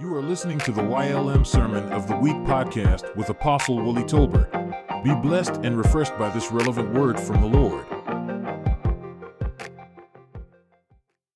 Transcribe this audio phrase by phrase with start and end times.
[0.00, 4.50] You are listening to the YLM Sermon of the Week podcast with Apostle Willie Tolbert.
[5.04, 7.84] Be blessed and refreshed by this relevant word from the Lord.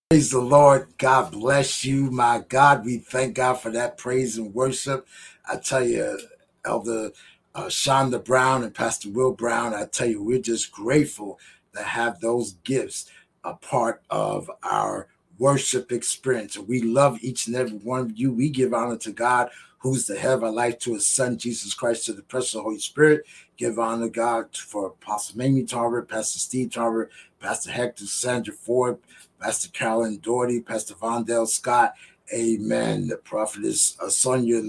[0.08, 0.94] Praise the Lord.
[0.96, 2.10] God bless you.
[2.10, 5.06] My God, we thank God for that praise and worship.
[5.46, 6.18] I tell you,
[6.64, 7.10] Elder
[7.54, 11.38] uh, Shonda Brown and Pastor Will Brown, I tell you, we're just grateful
[11.76, 13.10] to have those gifts
[13.44, 15.08] a part of our
[15.38, 16.58] worship experience.
[16.58, 18.32] We love each and every one of you.
[18.32, 21.74] We give honor to God, who's the head of our life, to his son, Jesus
[21.74, 23.24] Christ, to the presence precious Holy Spirit.
[23.56, 28.98] Give honor to God for Apostle Mamie Tarver, Pastor Steve Tarver, Pastor Hector, Sandra Ford,
[29.40, 31.94] Pastor Carolyn Doherty, Pastor Vondell Scott.
[32.32, 33.08] Amen.
[33.08, 34.62] The prophetess uh, Sonia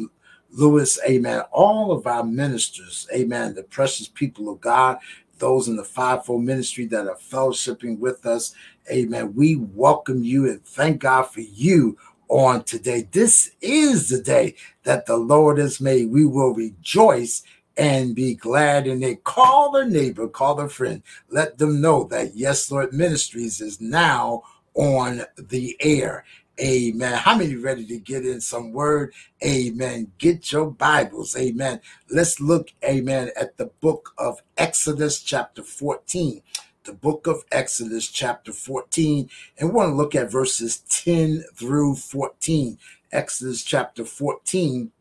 [0.52, 1.00] Lewis.
[1.08, 1.42] Amen.
[1.52, 3.08] All of our ministers.
[3.14, 3.56] Amen.
[3.56, 5.00] The precious people of God
[5.40, 8.54] those in the fivefold ministry that are fellowshipping with us.
[8.92, 9.34] Amen.
[9.36, 13.08] We welcome you and thank God for you on today.
[13.12, 16.12] This is the day that the Lord has made.
[16.12, 17.44] We will rejoice
[17.78, 19.24] and be glad in it.
[19.24, 21.04] Call a neighbor, call a friend.
[21.30, 24.44] Let them know that Yes Lord Ministries is now
[24.76, 26.26] on the air.
[26.60, 27.14] Amen.
[27.18, 29.14] How many ready to get in some word?
[29.44, 30.12] Amen.
[30.18, 31.36] Get your Bibles.
[31.36, 31.82] Amen.
[32.10, 36.42] Let's look, amen, at the book of Exodus, chapter 14.
[36.86, 39.28] The book of Exodus, chapter 14.
[39.58, 42.78] And we want to look at verses 10 through 14.
[43.12, 44.92] Exodus, chapter 14,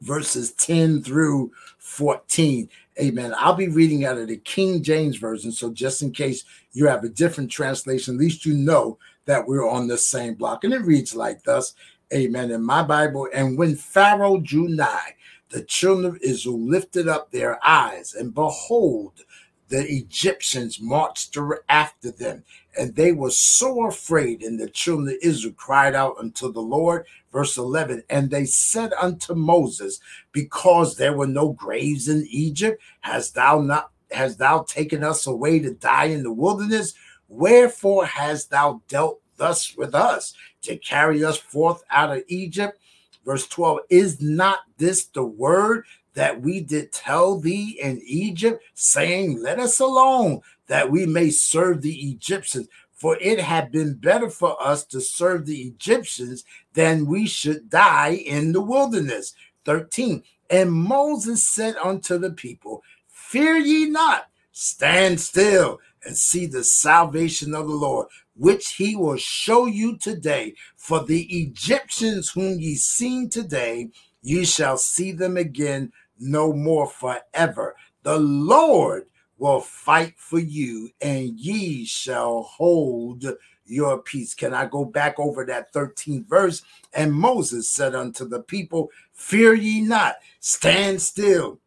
[0.00, 2.70] verses 10 through 14.
[2.98, 3.34] Amen.
[3.36, 5.52] I'll be reading out of the King James Version.
[5.52, 9.68] So just in case you have a different translation, at least you know that we're
[9.68, 10.64] on the same block.
[10.64, 11.74] And it reads like thus
[12.12, 12.50] Amen.
[12.50, 15.14] In my Bible, and when Pharaoh drew nigh,
[15.50, 19.22] the children of Israel lifted up their eyes, and behold,
[19.70, 21.36] the Egyptians marched
[21.68, 22.42] after them,
[22.76, 24.42] and they were so afraid.
[24.42, 27.06] And the children of Israel cried out unto the Lord.
[27.32, 30.00] Verse 11 And they said unto Moses,
[30.32, 35.60] Because there were no graves in Egypt, hast thou not hast thou taken us away
[35.60, 36.94] to die in the wilderness?
[37.28, 42.76] Wherefore hast thou dealt thus with us to carry us forth out of Egypt?
[43.24, 45.84] Verse 12 Is not this the word
[46.20, 51.80] that we did tell thee in Egypt, saying, Let us alone, that we may serve
[51.80, 52.68] the Egyptians?
[52.92, 56.44] For it had been better for us to serve the Egyptians
[56.74, 59.32] than we should die in the wilderness.
[59.64, 60.22] 13.
[60.50, 67.54] And Moses said unto the people, Fear ye not, stand still and see the salvation
[67.54, 70.52] of the Lord, which he will show you today.
[70.76, 73.88] For the Egyptians whom ye seen today,
[74.20, 77.74] ye shall see them again no more forever.
[78.02, 79.06] The Lord
[79.38, 83.24] will fight for you, and ye shall hold
[83.64, 84.34] your peace.
[84.34, 86.62] Can I go back over that 13th verse?
[86.92, 91.58] And Moses said unto the people, Fear ye not, stand still,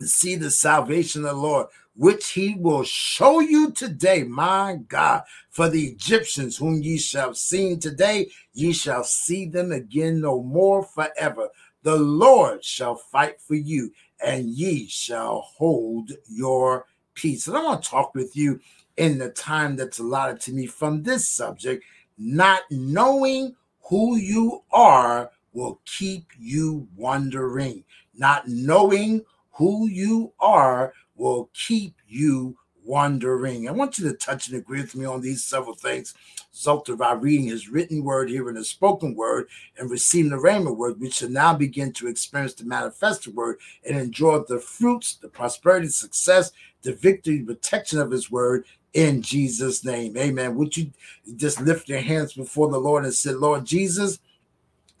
[0.00, 5.22] and see the salvation of the Lord, which he will show you today, my God.
[5.50, 10.82] For the Egyptians whom ye shall see today, ye shall see them again no more
[10.82, 11.48] forever.
[11.82, 13.92] The Lord shall fight for you,
[14.24, 17.46] and ye shall hold your peace.
[17.48, 18.60] And I want to talk with you
[18.96, 21.84] in the time that's allotted to me from this subject.
[22.18, 27.84] Not knowing who you are will keep you wondering.
[28.14, 29.22] Not knowing
[29.52, 33.68] who you are will keep you wandering.
[33.68, 36.14] I want you to touch and agree with me on these several things.
[36.52, 39.48] Result of our reading his written word, here hearing the spoken word,
[39.78, 43.96] and receiving the rhema word, we shall now begin to experience the manifested word and
[43.96, 50.16] enjoy the fruits, the prosperity, success, the victory, protection of his word in Jesus' name.
[50.18, 50.54] Amen.
[50.56, 50.92] Would you
[51.36, 54.18] just lift your hands before the Lord and say, Lord Jesus,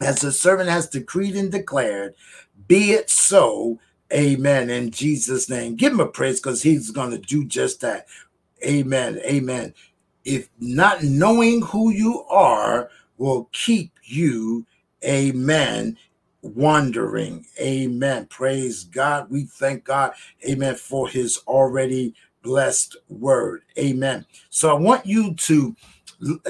[0.00, 2.14] as the servant has decreed and declared,
[2.66, 3.78] be it so
[4.12, 4.70] Amen.
[4.70, 5.76] In Jesus' name.
[5.76, 8.06] Give him a praise because he's going to do just that.
[8.64, 9.18] Amen.
[9.24, 9.74] Amen.
[10.24, 14.66] If not knowing who you are will keep you,
[15.04, 15.96] amen,
[16.42, 17.46] wandering.
[17.60, 18.26] Amen.
[18.26, 19.30] Praise God.
[19.30, 20.12] We thank God,
[20.48, 23.62] amen, for his already blessed word.
[23.78, 24.26] Amen.
[24.50, 25.74] So I want you to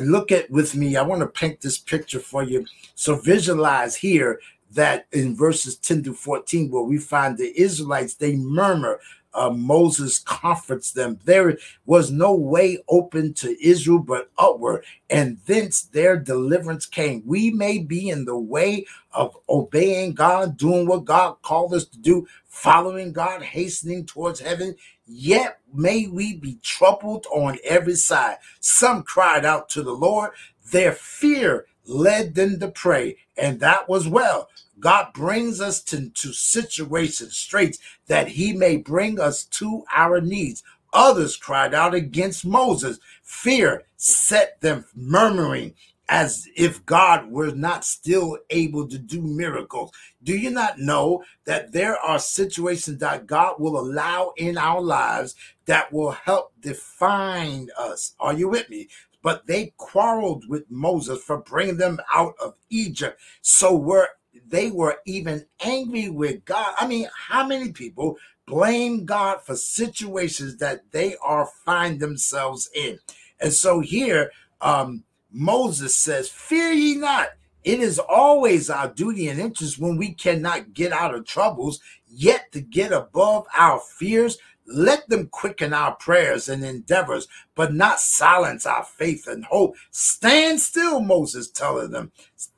[0.00, 0.96] look at with me.
[0.96, 2.66] I want to paint this picture for you.
[2.94, 4.40] So visualize here
[4.74, 9.00] that in verses 10 to 14, where we find the Israelites, they murmur.
[9.34, 11.20] Uh, Moses comforts them.
[11.24, 17.22] There was no way open to Israel but upward, and thence their deliverance came.
[17.26, 21.98] We may be in the way of obeying God, doing what God called us to
[21.98, 24.76] do, following God, hastening towards heaven,
[25.06, 28.38] yet may we be troubled on every side.
[28.60, 30.32] Some cried out to the Lord,
[30.72, 34.48] their fear led them to pray, and that was well.
[34.78, 40.62] God brings us to, to situations, straits, that he may bring us to our needs.
[40.92, 42.98] Others cried out against Moses.
[43.22, 45.74] Fear set them murmuring
[46.08, 49.92] as if God were not still able to do miracles.
[50.22, 55.34] Do you not know that there are situations that God will allow in our lives
[55.66, 58.14] that will help define us?
[58.20, 58.88] Are you with me?
[59.22, 63.20] But they quarreled with Moses for bringing them out of Egypt.
[63.40, 64.08] So were
[64.48, 66.74] they were even angry with God.
[66.78, 68.16] I mean, how many people
[68.46, 72.98] blame God for situations that they are find themselves in?
[73.40, 74.30] And so here,
[74.60, 77.30] um, Moses says, Fear ye not.
[77.64, 82.50] It is always our duty and interest when we cannot get out of troubles, yet
[82.52, 84.38] to get above our fears.
[84.66, 89.76] Let them quicken our prayers and endeavors, but not silence our faith and hope.
[89.90, 92.12] Stand still, Moses telling them.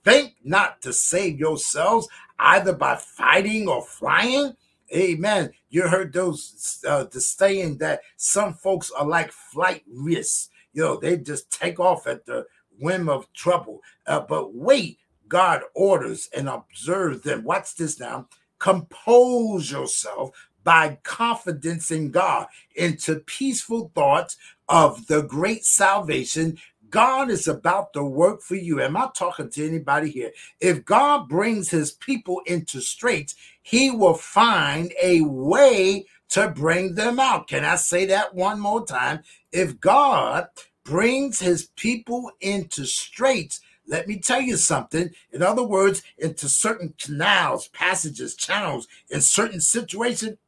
[0.04, 2.08] Think not to save yourselves
[2.38, 4.54] either by fighting or flying.
[4.94, 5.50] Amen.
[5.70, 10.50] You heard those uh, the saying that some folks are like flight risks.
[10.72, 12.46] You know, they just take off at the
[12.78, 13.80] whim of trouble.
[14.06, 17.44] Uh, but wait, God orders and observes them.
[17.44, 18.28] Watch this now.
[18.58, 20.30] Compose yourself
[20.64, 24.36] by confidence in God into peaceful thoughts
[24.68, 26.58] of the great salvation
[26.94, 28.80] God is about to work for you.
[28.80, 30.30] Am I talking to anybody here?
[30.60, 37.18] If God brings his people into straits, he will find a way to bring them
[37.18, 37.48] out.
[37.48, 39.24] Can I say that one more time?
[39.50, 40.46] If God
[40.84, 43.58] brings his people into straits,
[43.88, 45.10] let me tell you something.
[45.32, 50.38] In other words, into certain canals, passages, channels, in certain situations,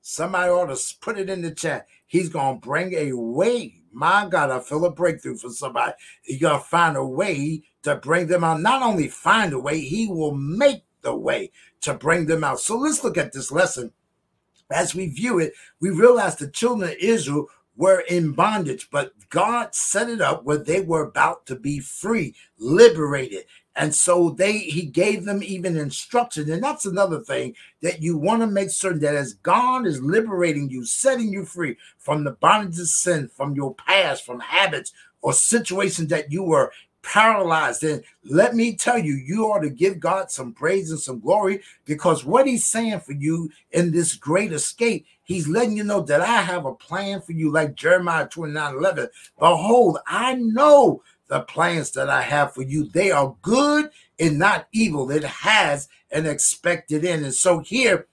[0.00, 1.86] somebody ought to put it in the chat.
[2.06, 3.74] He's going to bring a way.
[3.92, 5.92] My God, I feel a breakthrough for somebody.
[6.22, 8.60] He's going to find a way to bring them out.
[8.60, 11.50] Not only find a way, he will make the way
[11.82, 12.60] to bring them out.
[12.60, 13.92] So let's look at this lesson.
[14.70, 19.74] As we view it, we realize the children of Israel were in bondage, but God
[19.74, 23.44] set it up where they were about to be free, liberated.
[23.80, 26.52] And so they he gave them even instruction.
[26.52, 30.68] And that's another thing that you want to make certain that as God is liberating
[30.68, 34.92] you, setting you free from the bondage of sin, from your past, from habits
[35.22, 37.82] or situations that you were paralyzed.
[37.82, 41.62] And let me tell you, you ought to give God some praise and some glory
[41.86, 46.20] because what He's saying for you in this great escape, He's letting you know that
[46.20, 49.08] I have a plan for you, like Jeremiah 29 11.
[49.38, 52.84] Behold, I know the plans that I have for you.
[52.84, 55.10] They are good and not evil.
[55.10, 57.24] It has an expected end.
[57.24, 58.08] And so here,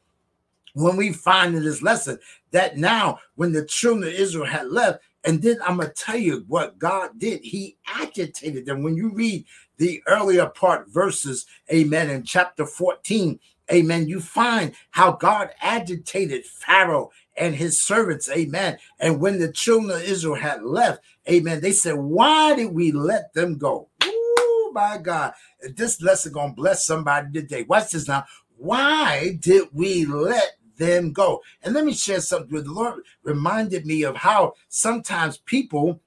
[0.75, 2.19] when we find in this lesson
[2.51, 6.15] that now, when the children of Israel had left, and then I'm going to tell
[6.15, 7.41] you what God did.
[7.41, 8.83] He agitated them.
[8.83, 9.43] When you read
[9.77, 13.39] the earlier part verses, amen, in chapter 14,
[13.71, 18.77] amen, you find how God agitated Pharaoh and his servants, amen.
[18.99, 23.33] And when the children of Israel had left, amen, they said, Why did we let
[23.33, 23.89] them go?
[24.03, 25.33] Oh my God.
[25.75, 27.63] This lesson gonna bless somebody today.
[27.63, 28.25] Watch this now.
[28.57, 31.41] Why did we let them go.
[31.63, 35.99] And let me share something with the Lord reminded me of how sometimes people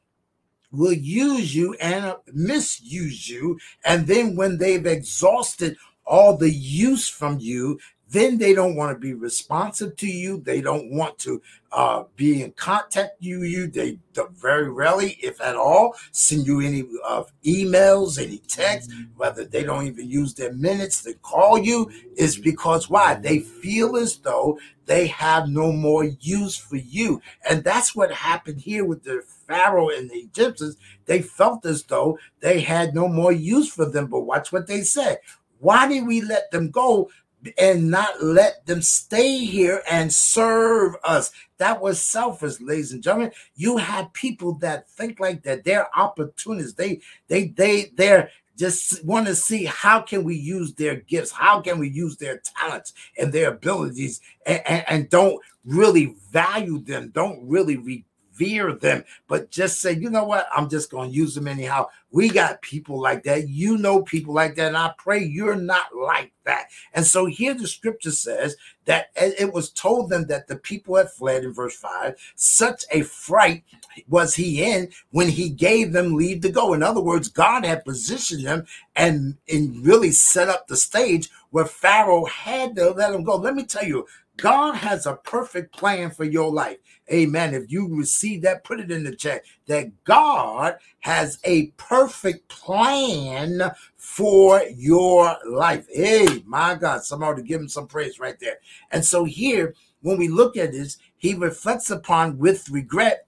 [0.72, 3.58] will use you and misuse you.
[3.84, 5.76] And then when they've exhausted
[6.10, 7.78] all the use from you,
[8.10, 10.40] then they don't want to be responsive to you.
[10.40, 11.40] They don't want to
[11.70, 13.44] uh, be in contact you.
[13.44, 14.00] You they
[14.34, 18.92] very rarely, if at all, send you any uh, emails, any texts.
[19.16, 23.96] Whether they don't even use their minutes to call you, is because why they feel
[23.96, 29.04] as though they have no more use for you, and that's what happened here with
[29.04, 30.76] the Pharaoh and the Egyptians.
[31.06, 34.06] They felt as though they had no more use for them.
[34.06, 35.18] But watch what they said.
[35.60, 37.10] Why did we let them go?
[37.58, 41.30] and not let them stay here and serve us.
[41.58, 43.32] That was selfish, ladies and gentlemen.
[43.54, 45.64] You have people that think like that.
[45.64, 46.74] They're opportunists.
[46.74, 51.62] They they they they're just want to see how can we use their gifts how
[51.62, 57.10] can we use their talents and their abilities and, and, and don't really value them
[57.14, 58.04] don't really re-
[58.40, 61.86] revere them, but just say, you know what, I'm just going to use them anyhow.
[62.10, 63.48] We got people like that.
[63.48, 64.68] You know people like that.
[64.68, 66.66] And I pray you're not like that.
[66.92, 68.56] And so here the scripture says
[68.86, 72.16] that it was told them that the people had fled in verse 5.
[72.34, 73.62] Such a fright
[74.08, 76.74] was he in when he gave them leave to go.
[76.74, 78.66] In other words, God had positioned them
[78.96, 83.36] and, and really set up the stage where Pharaoh had to let them go.
[83.36, 84.06] Let me tell you,
[84.40, 86.78] God has a perfect plan for your life.
[87.12, 87.54] Amen.
[87.54, 93.70] If you receive that, put it in the chat that God has a perfect plan
[93.96, 95.86] for your life.
[95.92, 98.58] Hey, my God, somebody give him some praise right there.
[98.90, 103.26] And so here, when we look at this, he reflects upon with regret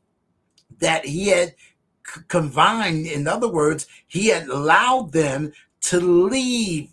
[0.78, 1.54] that he had
[2.28, 5.52] confined, in other words, he had allowed them
[5.82, 6.90] to leave.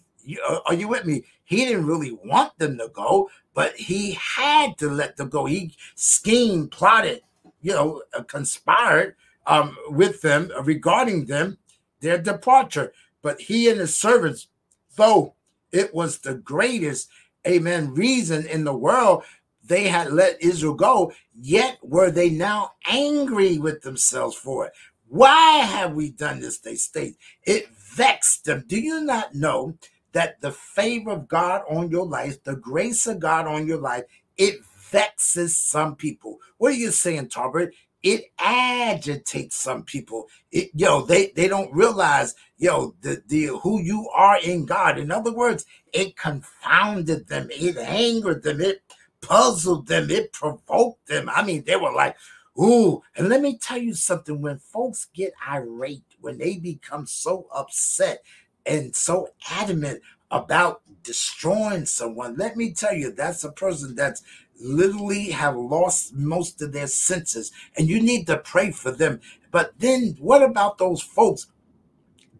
[0.47, 1.23] Uh, are you with me?
[1.45, 3.29] He didn't really want them to go,
[3.59, 5.43] but he had to let them go.
[5.43, 7.23] He schemed, plotted,
[7.61, 11.57] you know, uh, conspired um, with them regarding them,
[11.99, 12.93] their departure.
[13.21, 14.47] But he and his servants,
[14.95, 15.33] though
[15.73, 17.09] it was the greatest,
[17.45, 19.25] amen, reason in the world
[19.65, 24.73] they had let Israel go, yet were they now angry with themselves for it.
[25.09, 26.59] Why have we done this?
[26.59, 28.63] They state it vexed them.
[28.67, 29.75] Do you not know
[30.13, 34.03] that the favor of God on your life, the grace of God on your life,
[34.37, 34.55] it
[34.91, 36.39] vexes some people?
[36.57, 37.71] What are you saying, Tolbert?
[38.01, 40.29] It agitates some people.
[40.51, 44.97] It, yo, they they don't realize, yo, the the who you are in God.
[44.97, 48.81] In other words, it confounded them, it angered them, it
[49.21, 51.29] puzzled them, it provoked them.
[51.29, 52.15] I mean, they were like,
[52.57, 53.01] ooh.
[53.17, 58.23] And let me tell you something when folks get irate, when they become so upset
[58.69, 64.21] and so adamant about destroying someone, let me tell you, that's a person that's
[64.61, 69.19] literally have lost most of their senses and you need to pray for them.
[69.51, 71.47] But then what about those folks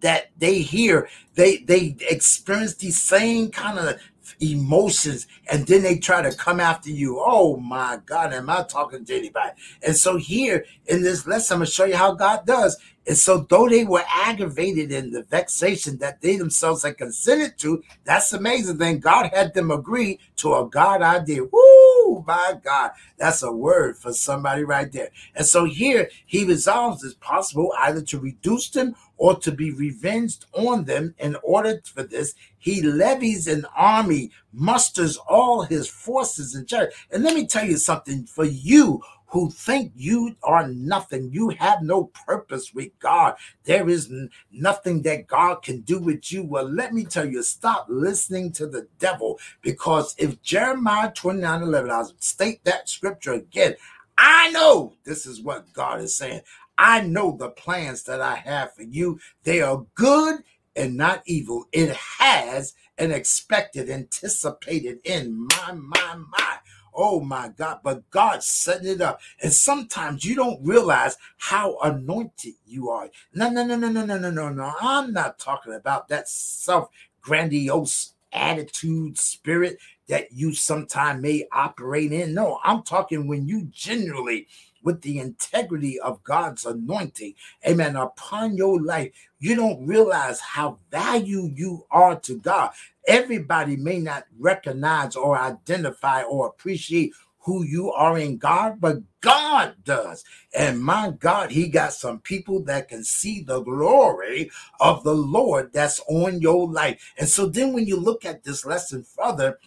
[0.02, 4.00] that they hear they they experience these same kind of
[4.40, 7.22] emotions and then they try to come after you.
[7.24, 9.52] Oh my God, am I talking to anybody?
[9.86, 12.78] And so here in this lesson, I'm going to show you how God does.
[13.08, 17.82] And so though they were aggravated in the vexation that they themselves had consented to,
[18.04, 18.78] that's amazing.
[18.78, 21.44] Then God had them agree to a God idea.
[21.44, 21.69] Woo,
[22.02, 22.92] Oh, my God.
[23.18, 25.10] That's a word for somebody right there.
[25.36, 30.46] And so here he resolves it's possible either to reduce them or to be revenged
[30.54, 31.14] on them.
[31.20, 36.90] In order for this, he levies an army, musters all his forces in charge.
[37.12, 41.30] And let me tell you something for you who think you are nothing.
[41.32, 43.36] You have no purpose with God.
[43.64, 44.12] There is
[44.52, 46.44] nothing that God can do with you.
[46.44, 51.92] Well, let me tell you, stop listening to the devil because if Jeremiah 29 11,
[51.92, 53.76] I'll state that scripture again.
[54.18, 56.42] I know this is what God is saying.
[56.78, 59.20] I know the plans that I have for you.
[59.44, 60.44] They are good
[60.76, 61.66] and not evil.
[61.72, 66.58] It has an expected, anticipated in my, my, my.
[67.02, 69.22] Oh my God, but God's setting it up.
[69.42, 73.10] And sometimes you don't realize how anointed you are.
[73.34, 74.74] No, no, no, no, no, no, no, no, no.
[74.82, 76.90] I'm not talking about that self
[77.22, 79.78] grandiose attitude, spirit
[80.10, 82.36] that you sometime may operate in.
[82.36, 84.48] No, I'm talking when you genuinely
[84.84, 87.36] with the integrity of God's anointing,
[87.68, 92.72] amen, upon your life, you don't realize how valued you are to God.
[93.08, 99.76] Everybody may not recognize or identify or appreciate who you are in God, but God
[99.86, 100.26] does.
[100.58, 105.74] And my God, He got some people that can see the glory of the Lord
[105.74, 107.14] that's on your life.
[107.18, 109.60] And so then when you look at this lesson further,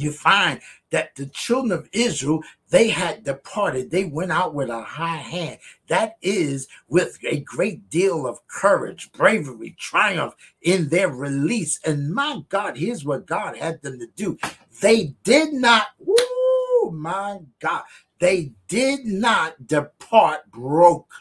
[0.00, 3.90] you find that the children of Israel, they had departed.
[3.90, 5.58] They went out with a high hand.
[5.88, 11.78] That is with a great deal of courage, bravery, triumph in their release.
[11.84, 14.38] And my God, here's what God had them to do.
[14.80, 17.82] They did not, woo, my God,
[18.18, 21.12] they did not depart broke.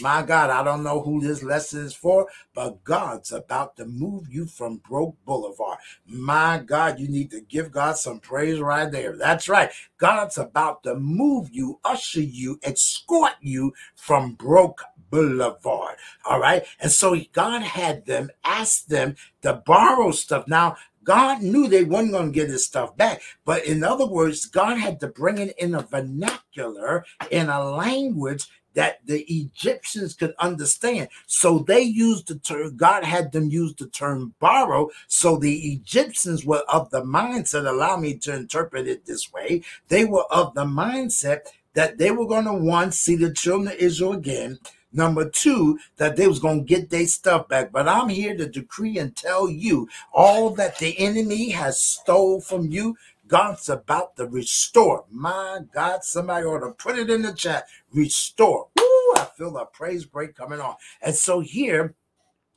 [0.00, 4.26] My God, I don't know who this lesson is for, but God's about to move
[4.30, 5.78] you from Broke Boulevard.
[6.06, 9.16] My God, you need to give God some praise right there.
[9.16, 9.70] That's right.
[9.98, 15.96] God's about to move you, usher you, escort you from Broke Boulevard.
[16.24, 16.64] All right.
[16.80, 20.48] And so God had them ask them to borrow stuff.
[20.48, 23.20] Now, God knew they weren't going to get his stuff back.
[23.44, 28.48] But in other words, God had to bring it in a vernacular, in a language
[28.74, 31.08] that the Egyptians could understand.
[31.26, 34.90] So they used the term, God had them use the term borrow.
[35.08, 39.62] So the Egyptians were of the mindset, allow me to interpret it this way.
[39.88, 43.78] They were of the mindset that they were going to one, see the children of
[43.78, 44.58] Israel again.
[44.94, 47.72] Number two, that they was going to get their stuff back.
[47.72, 52.66] But I'm here to decree and tell you all that the enemy has stole from
[52.66, 52.96] you,
[53.32, 55.06] God's about to restore.
[55.10, 57.66] My God, somebody ought to put it in the chat.
[57.90, 58.68] Restore.
[58.76, 60.74] Woo, I feel a praise break coming on.
[61.00, 61.94] And so here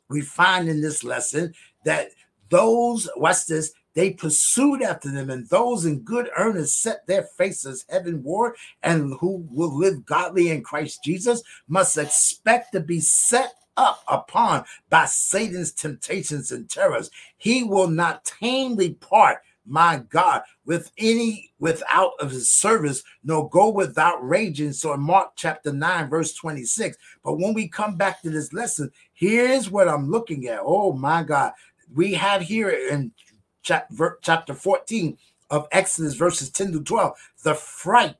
[0.09, 1.53] we find in this lesson
[1.85, 2.09] that
[2.49, 7.85] those, watch this, they pursued after them, and those in good earnest set their faces
[7.87, 14.03] heavenward, and who will live godly in Christ Jesus must expect to be set up
[14.09, 17.09] upon by Satan's temptations and terrors.
[17.37, 23.69] He will not tamely part my God, with any without of his service, nor go
[23.69, 24.73] without raging.
[24.73, 26.97] So in Mark chapter 9, verse 26.
[27.23, 30.59] But when we come back to this lesson, here's what I'm looking at.
[30.61, 31.53] Oh my God.
[31.93, 33.11] We have here in
[33.63, 35.17] chapter 14
[35.49, 38.15] of Exodus, verses 10 to 12, the fright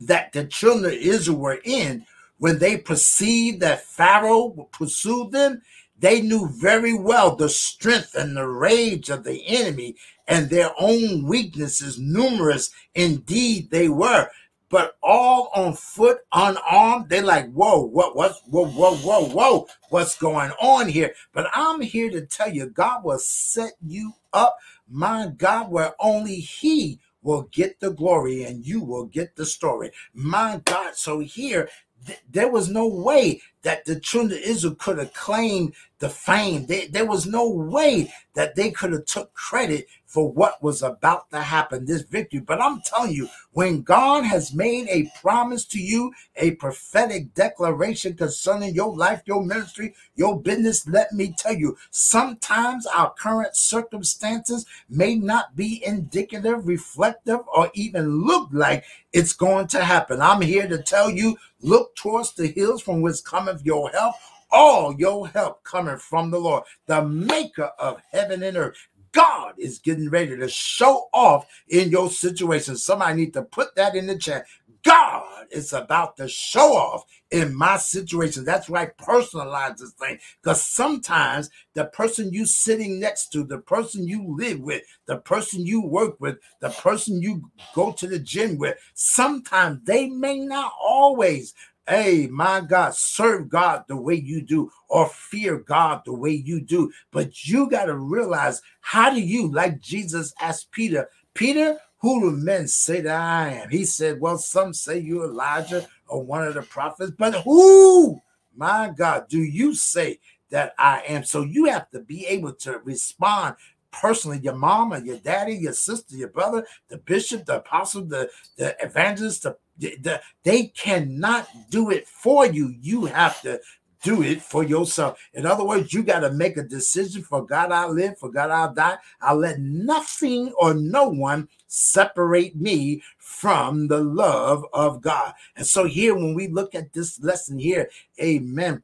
[0.00, 2.06] that the children of Israel were in
[2.38, 5.62] when they perceived that Pharaoh pursued them.
[5.98, 9.96] They knew very well the strength and the rage of the enemy
[10.30, 14.30] and their own weaknesses, numerous indeed they were,
[14.70, 17.10] but all on foot, unarmed.
[17.10, 21.14] They're like, whoa, what, what's, whoa, whoa, whoa, whoa, what's going on here?
[21.34, 24.58] But I'm here to tell you, God will set you up,
[24.88, 29.92] my God, where only He will get the glory and you will get the story.
[30.14, 30.96] My God.
[30.96, 31.68] So here,
[32.06, 36.66] th- there was no way that the children of Israel could have claimed the fame.
[36.66, 41.30] They, there was no way that they could have took credit for what was about
[41.30, 42.40] to happen, this victory.
[42.40, 48.16] But I'm telling you, when God has made a promise to you, a prophetic declaration
[48.16, 54.66] concerning your life, your ministry, your business, let me tell you, sometimes our current circumstances
[54.88, 60.20] may not be indicative, reflective, or even look like it's going to happen.
[60.20, 64.14] I'm here to tell you, look towards the hills from which cometh your help
[64.52, 68.76] all your help coming from the Lord, the maker of heaven and earth.
[69.12, 72.76] God is getting ready to show off in your situation.
[72.76, 74.46] Somebody need to put that in the chat.
[74.84, 78.44] God is about to show off in my situation.
[78.44, 80.18] That's why I personalize this thing.
[80.42, 85.66] Because sometimes the person you sitting next to, the person you live with, the person
[85.66, 90.72] you work with, the person you go to the gym with, sometimes they may not
[90.80, 91.54] always
[91.88, 96.60] Hey, my God, serve God the way you do or fear God the way you
[96.60, 96.92] do.
[97.10, 102.36] But you got to realize how do you, like Jesus asked Peter, Peter, who do
[102.36, 103.70] men say that I am?
[103.70, 108.20] He said, Well, some say you're Elijah or one of the prophets, but who,
[108.56, 110.18] my God, do you say
[110.50, 111.24] that I am?
[111.24, 113.56] So you have to be able to respond
[113.92, 118.76] personally your mama, your daddy, your sister, your brother, the bishop, the apostle, the, the
[118.82, 122.74] evangelist, the the, they cannot do it for you.
[122.80, 123.60] You have to
[124.02, 125.18] do it for yourself.
[125.34, 128.50] In other words, you got to make a decision for God I live, for God
[128.50, 128.98] I'll die.
[129.20, 135.34] I'll let nothing or no one separate me from the love of God.
[135.56, 138.82] And so here, when we look at this lesson here, amen.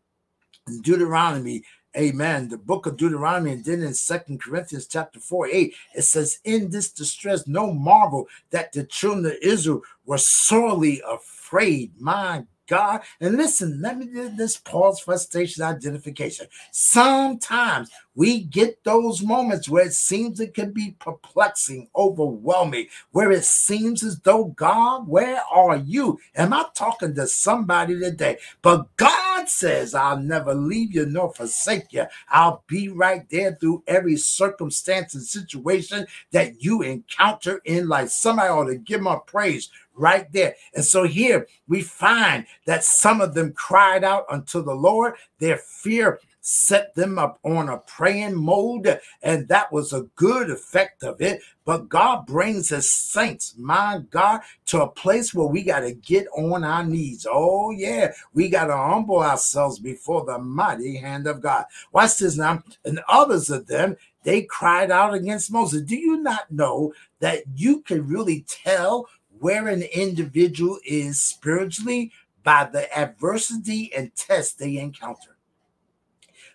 [0.83, 1.63] Deuteronomy
[1.97, 2.49] Amen.
[2.49, 6.71] The book of Deuteronomy, and then in Second Corinthians chapter 4, 8, it says, In
[6.71, 11.93] this distress, no marvel that the children of Israel were sorely afraid.
[11.99, 13.03] My God.
[13.21, 16.47] And listen, let me do this pause for station identification.
[16.73, 23.45] Sometimes we get those moments where it seems it can be perplexing, overwhelming, where it
[23.45, 26.19] seems as though, God, where are you?
[26.35, 28.39] Am I talking to somebody today?
[28.63, 32.05] But God says, I'll never leave you nor forsake you.
[32.29, 38.11] I'll be right there through every circumstance and situation that you encounter in life.
[38.11, 40.55] Somebody ought to give my praise right there.
[40.75, 45.15] And so here we find that some of them cried out unto the Lord.
[45.39, 51.03] Their fear set them up on a praying mode, and that was a good effect
[51.03, 51.43] of it.
[51.65, 56.29] But God brings us saints, my God, to a place where we got to get
[56.37, 57.27] on our knees.
[57.29, 61.65] Oh, yeah, we got to humble ourselves before the mighty hand of God.
[61.93, 62.63] Watch this now.
[62.85, 65.83] And others of them, they cried out against Moses.
[65.83, 69.09] Do you not know that you can really tell
[69.41, 75.36] where an individual is spiritually by the adversity and test they encounter.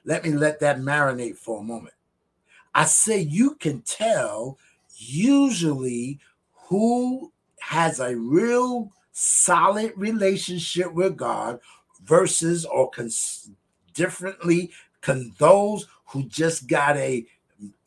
[0.06, 1.94] Let me let that marinate for a moment.
[2.74, 4.58] I say you can tell
[4.98, 6.20] usually
[6.54, 11.60] who has a real solid relationship with God
[12.04, 13.52] versus or cons-
[13.94, 17.26] differently can those who just got a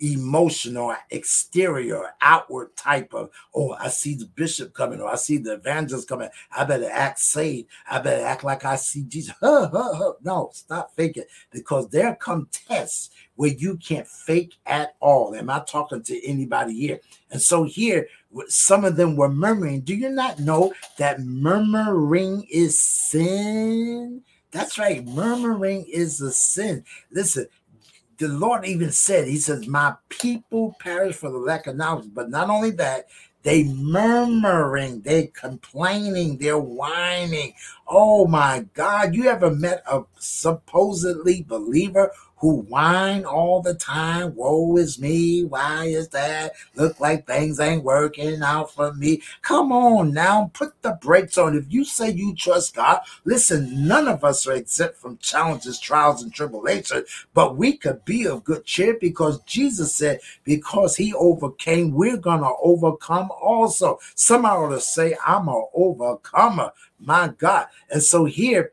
[0.00, 5.54] emotional, exterior, outward type of, oh, I see the bishop coming, or I see the
[5.54, 6.28] evangelist coming.
[6.56, 7.68] I better act saved.
[7.90, 9.34] I better act like I see Jesus.
[9.44, 10.12] Huh, huh, huh.
[10.22, 15.34] No, stop faking because there come tests where you can't fake at all.
[15.34, 17.00] Am I talking to anybody here?
[17.30, 18.08] And so here,
[18.48, 19.80] some of them were murmuring.
[19.80, 24.22] Do you not know that murmuring is sin?
[24.54, 25.04] That's right.
[25.04, 26.84] Murmuring is a sin.
[27.10, 27.48] Listen,
[28.18, 32.08] the Lord even said, He says, My people perish for the lack of knowledge.
[32.12, 33.06] But not only that,
[33.44, 37.52] they murmuring, they complaining, they're whining.
[37.86, 42.10] Oh my God, you ever met a supposedly believer
[42.44, 44.34] who whine all the time.
[44.34, 45.44] Woe is me.
[45.44, 46.52] Why is that?
[46.74, 49.22] Look like things ain't working out for me.
[49.40, 51.56] Come on now, put the brakes on.
[51.56, 56.22] If you say you trust God, listen, none of us are exempt from challenges, trials,
[56.22, 61.92] and tribulations, but we could be of good cheer because Jesus said, because he overcame,
[61.92, 63.98] we're going to overcome also.
[64.16, 66.72] Somebody ought to say, I'm an overcomer.
[67.00, 67.68] My God.
[67.90, 68.72] And so here,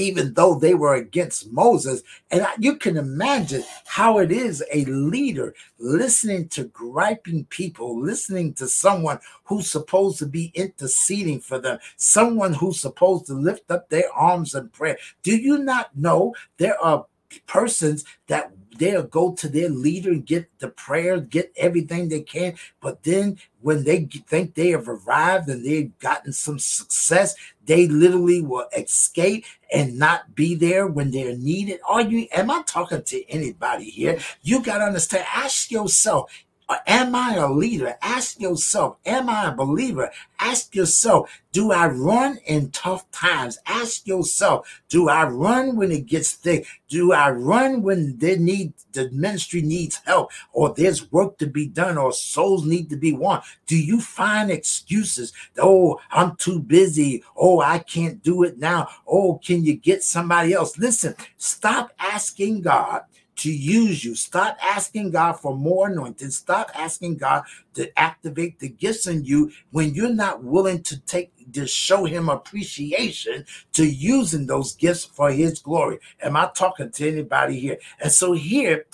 [0.00, 2.02] even though they were against Moses.
[2.30, 8.68] And you can imagine how it is a leader listening to griping people, listening to
[8.68, 14.12] someone who's supposed to be interceding for them, someone who's supposed to lift up their
[14.12, 14.98] arms in prayer.
[15.22, 17.06] Do you not know there are
[17.46, 22.54] persons that they'll go to their leader and get the prayer, get everything they can.
[22.80, 27.34] But then when they think they have arrived and they've gotten some success,
[27.64, 31.80] they literally will escape and not be there when they're needed.
[31.88, 34.18] Are you am I talking to anybody here?
[34.42, 36.30] You got to understand, ask yourself,
[36.68, 37.96] Am I a leader?
[38.02, 40.10] Ask yourself, am I a believer?
[40.40, 43.58] Ask yourself, do I run in tough times?
[43.66, 46.66] Ask yourself, do I run when it gets thick?
[46.88, 51.68] Do I run when they need the ministry needs help or there's work to be
[51.68, 53.42] done or souls need to be won?
[53.66, 55.32] Do you find excuses?
[55.58, 57.22] Oh, I'm too busy.
[57.36, 58.88] Oh, I can't do it now.
[59.06, 60.76] Oh, can you get somebody else?
[60.78, 63.02] Listen, stop asking God
[63.36, 64.14] to use you.
[64.14, 66.30] Stop asking God for more anointing.
[66.30, 67.44] Stop asking God
[67.74, 72.28] to activate the gifts in you when you're not willing to take to show him
[72.28, 75.98] appreciation to using those gifts for his glory.
[76.20, 77.78] Am I talking to anybody here?
[78.00, 78.86] And so here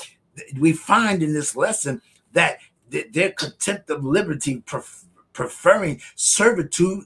[0.59, 2.03] we find in this lesson
[2.33, 4.63] that their contempt of liberty
[5.33, 7.05] preferring servitude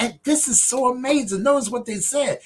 [0.00, 2.38] and this is so amazing notice what they said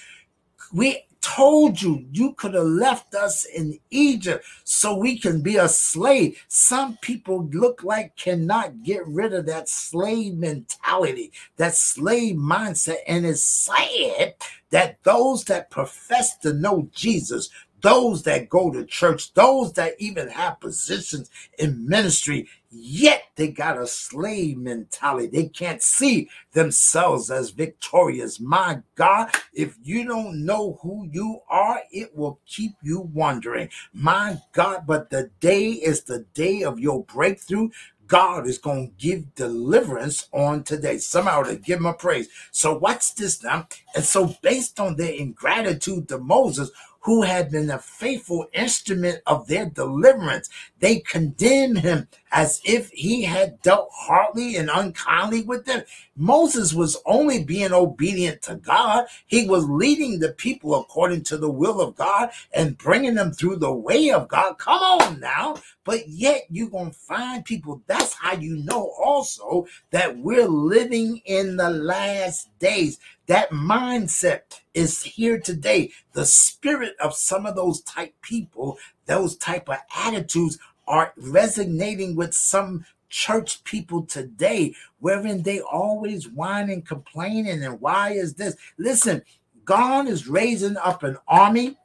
[0.73, 5.69] we told you you could have left us in Egypt so we can be a
[5.69, 6.45] slave.
[6.49, 12.99] Some people look like cannot get rid of that slave mentality, that slave mindset.
[13.07, 14.35] And it's sad
[14.71, 17.51] that those that profess to know Jesus,
[17.81, 23.79] those that go to church, those that even have positions in ministry, yet they got
[23.81, 25.29] a slave mentality.
[25.29, 28.41] They can't see themselves as victorious.
[28.41, 33.71] My God, if you don't know who you are, it will keep you wondering.
[33.93, 37.71] My God, but the day is the day of your breakthrough.
[38.07, 40.99] God is going to give deliverance on today.
[40.99, 42.29] Somehow to give him a praise.
[42.53, 43.69] So watch this now.
[43.95, 49.47] And so based on their ingratitude to Moses, who had been a faithful instrument of
[49.49, 50.49] their deliverance.
[50.81, 55.83] They condemn him as if he had dealt hardly and unkindly with them.
[56.17, 59.07] Moses was only being obedient to God.
[59.27, 63.57] He was leading the people according to the will of God and bringing them through
[63.57, 64.59] the way of God.
[64.59, 65.57] Come on now.
[65.85, 67.83] But yet you're going to find people.
[67.87, 72.99] That's how you know also that we're living in the last days.
[73.27, 75.93] That mindset is here today.
[76.13, 82.35] The spirit of some of those type people, those type of attitudes are resonating with
[82.35, 88.57] some church people today, wherein they always whine and complaining and why is this?
[88.79, 89.23] Listen,
[89.65, 91.77] God is raising up an army.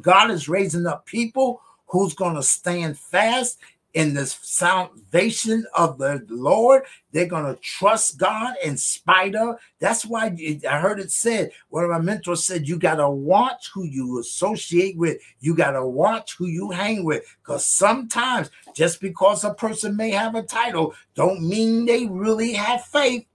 [0.00, 3.58] God is raising up people who's going to stand fast
[3.94, 6.82] in the salvation of the Lord.
[7.12, 9.56] They're going to trust God in spite of.
[9.78, 10.36] That's why
[10.68, 14.18] I heard it said, one of my mentors said, you got to watch who you
[14.18, 15.18] associate with.
[15.40, 17.24] You got to watch who you hang with.
[17.40, 22.84] Because sometimes just because a person may have a title, don't mean they really have
[22.84, 23.26] faith.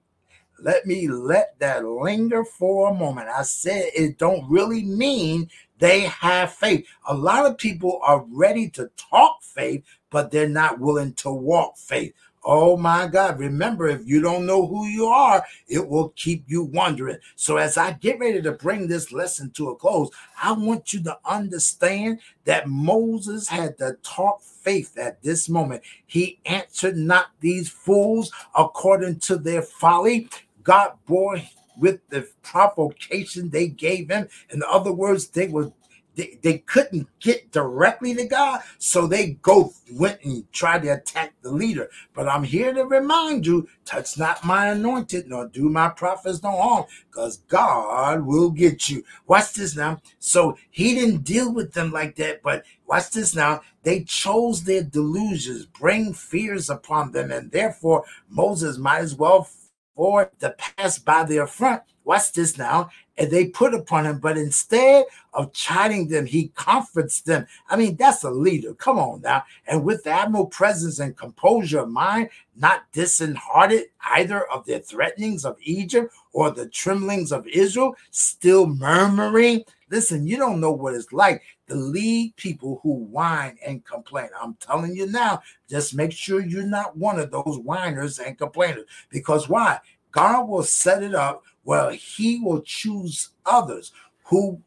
[0.62, 3.30] Let me let that linger for a moment.
[3.30, 6.86] I said it don't really mean they have faith.
[7.08, 11.78] A lot of people are ready to talk faith, but they're not willing to walk
[11.78, 12.13] faith.
[12.43, 13.38] Oh my God.
[13.38, 17.17] Remember, if you don't know who you are, it will keep you wondering.
[17.36, 20.10] So, as I get ready to bring this lesson to a close,
[20.41, 25.84] I want you to understand that Moses had to talk faith at this moment.
[26.06, 30.30] He answered not these fools according to their folly.
[30.63, 31.41] God bore
[31.78, 34.28] with the provocation they gave him.
[34.50, 35.72] In other words, they were
[36.15, 41.34] they, they couldn't get directly to God, so they go went and tried to attack
[41.41, 41.89] the leader.
[42.13, 46.52] But I'm here to remind you: touch not my anointed, nor do my prophets no
[46.52, 49.04] harm, because God will get you.
[49.28, 50.02] Watch this now.
[50.19, 53.62] So he didn't deal with them like that, but watch this now.
[53.84, 59.50] They chose their delusions, bring fears upon them, and therefore Moses might as well
[59.95, 61.84] for to pass by their front.
[62.10, 64.17] Watch this now and they put upon him.
[64.17, 67.45] But instead of chiding them, he comforts them.
[67.69, 68.74] I mean, that's a leader.
[68.74, 69.43] Come on now.
[69.67, 75.58] And with admirable presence and composure of mind, not disheartened either of their threatenings of
[75.62, 79.63] Egypt or the tremblings of Israel, still murmuring.
[79.91, 84.30] Listen, you don't know what it's like to lead people who whine and complain.
[84.41, 88.86] I'm telling you now, just make sure you're not one of those whiners and complainers.
[89.12, 89.78] Because why?
[90.12, 93.91] God will set it up well, he will choose others
[94.23, 94.60] who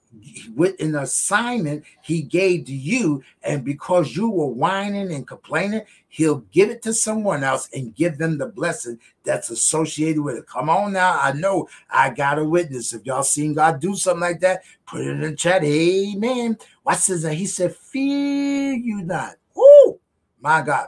[0.55, 6.45] with an assignment he gave to you, and because you were whining and complaining, he'll
[6.53, 10.47] give it to someone else and give them the blessing that's associated with it.
[10.47, 12.93] Come on now, I know I got a witness.
[12.93, 15.65] If y'all seen God do something like that, put it in the chat.
[15.65, 16.57] Amen.
[16.85, 17.25] Watch this.
[17.25, 19.35] And he said, Fear you not.
[19.57, 19.99] Oh
[20.41, 20.87] my God.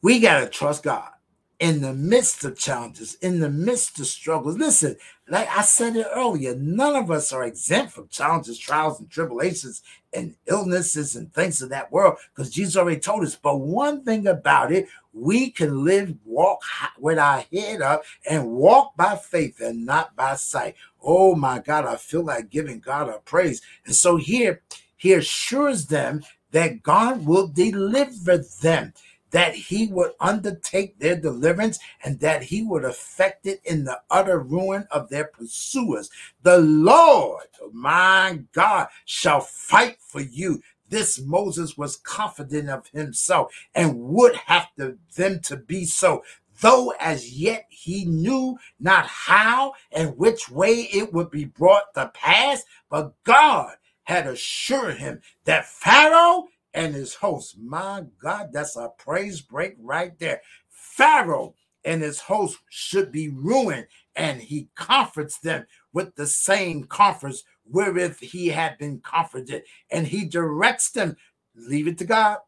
[0.00, 1.10] We gotta trust God
[1.58, 4.58] in the midst of challenges, in the midst of struggles.
[4.58, 4.96] Listen,
[5.28, 9.82] like I said it earlier, none of us are exempt from challenges, trials, and tribulations,
[10.12, 13.36] and illnesses and things of that world, because Jesus already told us.
[13.36, 16.60] But one thing about it, we can live, walk
[16.98, 20.74] with our head up, and walk by faith and not by sight.
[21.02, 23.62] Oh my God, I feel like giving God a praise.
[23.86, 24.60] And so here,
[24.96, 28.92] he assures them that God will deliver them
[29.36, 34.38] that he would undertake their deliverance and that he would effect it in the utter
[34.38, 36.08] ruin of their pursuers.
[36.42, 40.62] The Lord, oh my God, shall fight for you.
[40.88, 46.24] This Moses was confident of himself and would have to, them to be so
[46.62, 52.10] though as yet he knew not how and which way it would be brought to
[52.14, 56.35] pass, but God had assured him that Pharaoh
[56.76, 57.58] and his host.
[57.60, 60.42] My God, that's a praise break right there.
[60.70, 67.44] Pharaoh and his host should be ruined, and he comforts them with the same comforts
[67.66, 71.16] wherewith he had been comforted, and he directs them.
[71.56, 72.38] Leave it to God,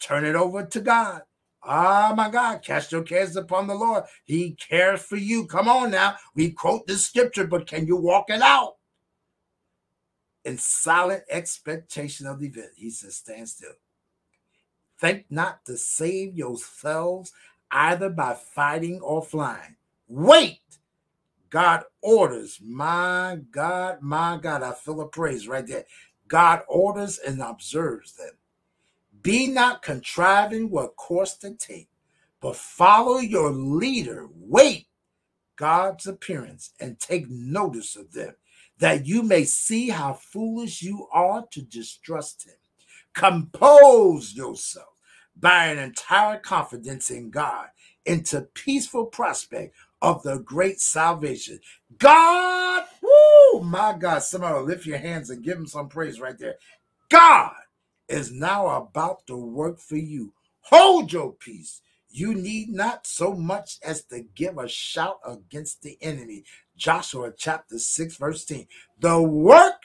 [0.00, 1.22] turn it over to God.
[1.64, 4.04] Ah, oh my God, cast your cares upon the Lord.
[4.24, 5.46] He cares for you.
[5.46, 6.16] Come on now.
[6.36, 8.77] We quote this scripture, but can you walk it out?
[10.44, 12.70] In silent expectation of the event.
[12.76, 13.72] He says, Stand still.
[14.98, 17.32] Think not to save yourselves
[17.70, 19.76] either by fighting or flying.
[20.08, 20.60] Wait.
[21.50, 22.60] God orders.
[22.62, 24.62] My God, my God.
[24.62, 25.84] I feel a praise right there.
[26.26, 28.32] God orders and observes them.
[29.22, 31.88] Be not contriving what course to take,
[32.40, 34.28] but follow your leader.
[34.34, 34.88] Wait
[35.58, 38.34] God's appearance and take notice of them
[38.78, 42.54] that you may see how foolish you are to distrust him.
[43.14, 44.94] Compose yourself
[45.36, 47.68] by an entire confidence in God
[48.06, 51.58] into peaceful prospect of the great salvation.
[51.98, 56.56] God, woo, my God, somebody lift your hands and give him some praise right there.
[57.08, 57.54] God
[58.08, 60.32] is now about to work for you.
[60.60, 61.80] Hold your peace.
[62.10, 66.44] You need not so much as to give a shout against the enemy.
[66.78, 68.66] Joshua chapter 6, verse 10.
[69.00, 69.82] The work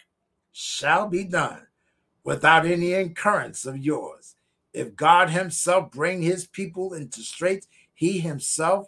[0.51, 1.67] shall be done
[2.23, 4.35] without any incurrence of yours.
[4.71, 8.87] If God Himself bring His people into straits, He Himself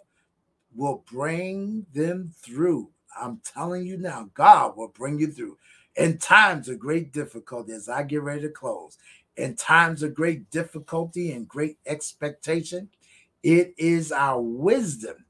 [0.74, 2.90] will bring them through.
[3.20, 5.58] I'm telling you now, God will bring you through.
[5.96, 8.98] In times of great difficulty, as I get ready to close,
[9.36, 12.90] in times of great difficulty and great expectation,
[13.42, 15.24] it is our wisdom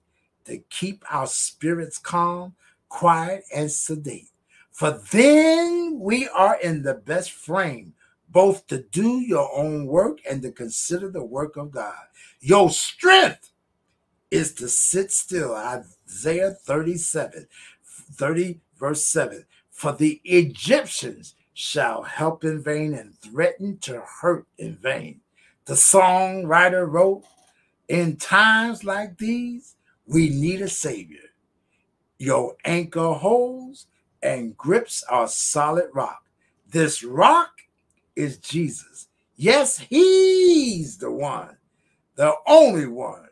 [0.44, 2.54] to keep our spirits calm,
[2.88, 4.28] quiet, and sedate.
[4.70, 7.94] For then we are in the best frame
[8.28, 11.94] both to do your own work and to consider the work of God.
[12.40, 13.52] Your strength
[14.30, 15.54] is to sit still.
[15.54, 17.46] Isaiah 37,
[18.12, 19.44] 30, verse 7.
[19.70, 25.20] For the Egyptians shall help in vain and threaten to hurt in vain.
[25.64, 27.24] The songwriter wrote,
[27.88, 31.25] In times like these, we need a savior.
[32.18, 33.86] Your anchor holds
[34.22, 36.24] and grips our solid rock.
[36.68, 37.50] This rock
[38.14, 39.08] is Jesus.
[39.36, 41.56] Yes, he's the one,
[42.16, 43.28] the only one.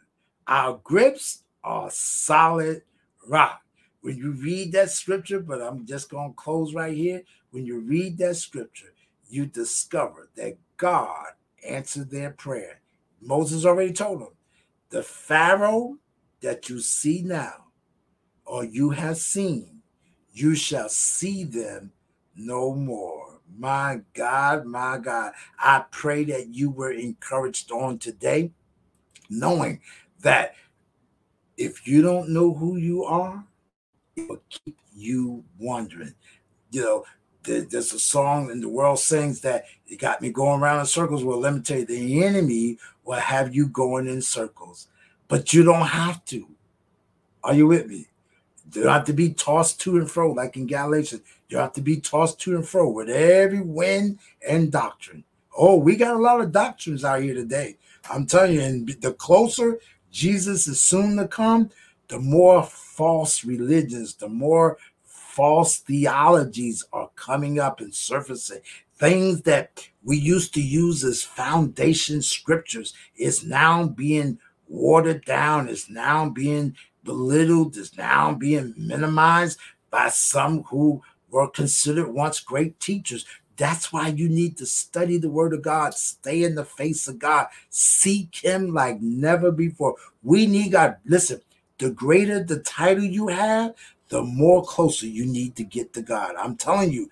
[0.47, 2.83] Our grips are solid
[3.27, 3.63] rock.
[4.03, 7.23] When you read that scripture, but I'm just going to close right here.
[7.51, 8.93] When you read that scripture,
[9.31, 11.27] you discover that God
[11.67, 12.81] answered their prayer.
[13.23, 14.35] Moses already told them,
[14.91, 15.97] the Pharaoh
[16.43, 17.64] that you see now,
[18.55, 19.83] or you have seen,
[20.33, 21.91] you shall see them
[22.37, 23.41] no more.
[23.59, 28.53] My God, my God, I pray that you were encouraged on today,
[29.29, 29.81] knowing
[30.21, 30.55] that
[31.57, 33.45] if you don't know who you are,
[34.15, 36.15] it will keep you wondering.
[36.71, 37.05] You know,
[37.43, 41.25] there's a song in the world sings that it got me going around in circles.
[41.25, 44.87] Well, let me tell you, the enemy will have you going in circles,
[45.27, 46.47] but you don't have to.
[47.43, 48.07] Are you with me?
[48.75, 51.23] You have to be tossed to and fro like in Galatians.
[51.49, 55.25] You have to be tossed to and fro with every wind and doctrine.
[55.57, 57.77] Oh, we got a lot of doctrines out here today.
[58.11, 59.79] I'm telling you, and the closer
[60.11, 61.71] Jesus is soon to come,
[62.09, 68.61] the more false religions, the more false theologies are coming up and surfacing.
[68.97, 75.89] Things that we used to use as foundation scriptures is now being watered down, is
[75.91, 79.59] now being belittled, is now being minimized
[79.91, 83.27] by some who were considered once great teachers.
[83.57, 87.19] That's why you need to study the word of God, stay in the face of
[87.19, 89.95] God, seek Him like never before.
[90.23, 90.97] We need God.
[91.05, 91.41] Listen,
[91.79, 93.75] the greater the title you have,
[94.09, 96.35] the more closer you need to get to God.
[96.37, 97.11] I'm telling you,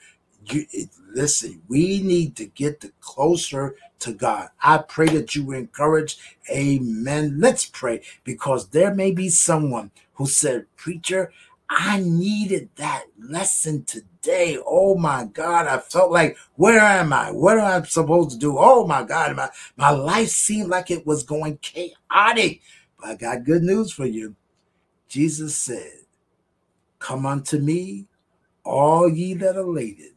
[0.50, 0.66] you
[1.14, 4.48] listen, we need to get the closer to God.
[4.62, 6.18] I pray that you encourage.
[6.50, 7.36] Amen.
[7.38, 11.32] Let's pray because there may be someone who said, Preacher,
[11.68, 14.58] I needed that lesson today.
[14.66, 15.66] Oh my God.
[15.66, 17.30] I felt like, where am I?
[17.30, 18.56] What am I supposed to do?
[18.58, 19.36] Oh my God.
[19.36, 22.62] My, my life seemed like it was going chaotic.
[22.98, 24.34] But I got good news for you.
[25.08, 25.92] Jesus said,
[26.98, 28.06] Come unto me,
[28.64, 30.12] all ye that are laden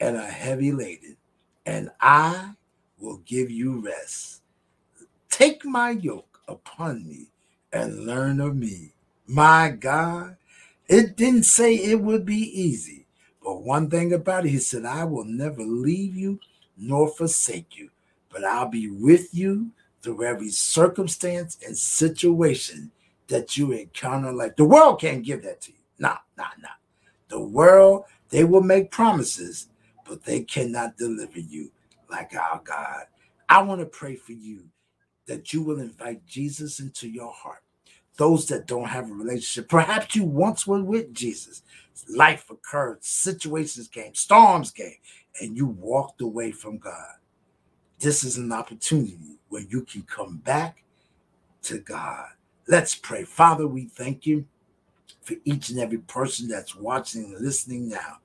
[0.00, 1.16] and are heavy laden,
[1.66, 2.52] and I
[2.98, 4.42] will give you rest.
[5.30, 7.30] Take my yoke upon me
[7.72, 8.92] and learn of me.
[9.26, 10.36] My God,
[10.88, 13.06] it didn't say it would be easy,
[13.42, 16.40] but one thing about it, he said, I will never leave you
[16.76, 17.90] nor forsake you,
[18.30, 22.90] but I'll be with you through every circumstance and situation
[23.26, 24.32] that you encounter.
[24.32, 25.78] Like the world can't give that to you.
[25.98, 26.68] Nah, nah, nah.
[27.28, 29.68] The world, they will make promises,
[30.08, 31.70] but they cannot deliver you
[32.10, 33.04] like our God.
[33.48, 34.64] I want to pray for you
[35.26, 37.62] that you will invite Jesus into your heart.
[38.16, 41.62] Those that don't have a relationship, perhaps you once were with Jesus.
[42.08, 44.96] Life occurred, situations came, storms came,
[45.40, 47.14] and you walked away from God.
[48.00, 50.82] This is an opportunity where you can come back
[51.62, 52.28] to God.
[52.66, 53.24] Let's pray.
[53.24, 54.46] Father, we thank you
[55.22, 58.18] for each and every person that's watching and listening now.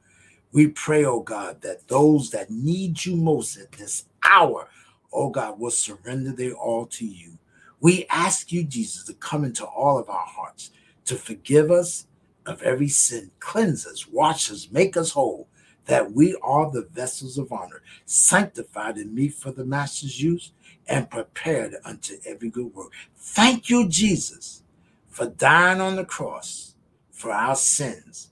[0.54, 4.70] We pray, oh God, that those that need you most at this hour,
[5.12, 7.40] oh God, will surrender their all to you.
[7.82, 10.72] We ask you, Jesus, to come into all of our hearts,
[11.06, 12.06] to forgive us
[12.46, 15.48] of every sin, cleanse us, wash us, make us whole,
[15.86, 20.52] that we are the vessels of honor, sanctified and meet for the Master's use,
[20.88, 22.92] and prepared unto every good work.
[23.18, 24.62] Thank you, Jesus,
[25.10, 26.76] for dying on the cross
[27.12, 28.30] for our sins,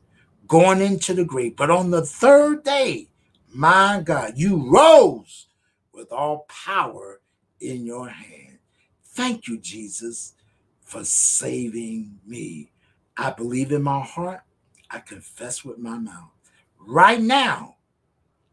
[0.52, 1.56] going into the grave.
[1.56, 3.08] But on the third day,
[3.54, 5.48] my God, you rose
[5.94, 7.22] with all power
[7.62, 8.58] in your hand.
[9.02, 10.34] Thank you, Jesus,
[10.82, 12.70] for saving me.
[13.16, 14.42] I believe in my heart.
[14.90, 16.32] I confess with my mouth.
[16.78, 17.78] Right now,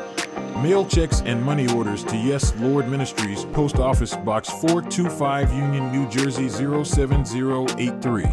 [0.58, 6.08] Mail checks and money orders to Yes Lord Ministries, Post Office Box 425, Union, New
[6.10, 8.24] Jersey 07083.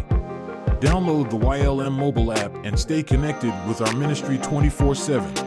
[0.79, 5.37] Download the YLM mobile app and stay connected with our ministry 24 7.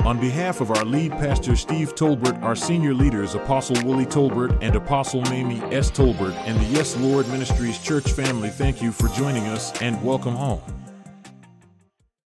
[0.00, 4.74] On behalf of our lead pastor Steve Tolbert, our senior leaders Apostle Willie Tolbert and
[4.74, 5.90] Apostle Mamie S.
[5.90, 10.34] Tolbert, and the Yes Lord Ministries church family, thank you for joining us and welcome
[10.34, 10.62] home.